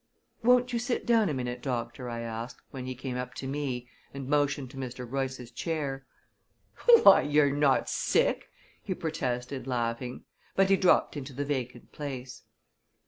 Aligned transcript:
"Won't 0.41 0.73
you 0.73 0.79
sit 0.79 1.05
down 1.05 1.29
a 1.29 1.33
minute, 1.35 1.61
doctor?" 1.61 2.09
I 2.09 2.21
asked, 2.21 2.59
when 2.71 2.87
he 2.87 2.95
came 2.95 3.23
to 3.35 3.47
me, 3.47 3.87
and 4.15 4.27
motioned 4.27 4.71
to 4.71 4.77
Mr. 4.77 5.05
Royce's 5.07 5.51
chair. 5.51 6.07
"Why, 7.03 7.21
you're 7.21 7.51
not 7.51 7.87
sick!" 7.87 8.49
he 8.81 8.95
protested, 8.95 9.67
laughing, 9.67 10.23
but 10.55 10.71
he 10.71 10.75
dropped 10.75 11.15
into 11.15 11.33
the 11.33 11.45
vacant 11.45 11.91
place. 11.91 12.41